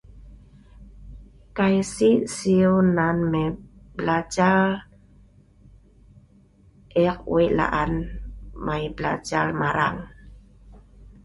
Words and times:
Kai 1.55 1.77
Si 1.93 2.09
siw 2.35 2.73
nan 2.97 3.17
belajar. 3.97 4.61
Eek 7.03 7.19
Wei 7.31 7.49
laan 7.57 7.93
mai 8.65 8.83
BELAJAR 8.95 9.49
marang. 9.61 9.97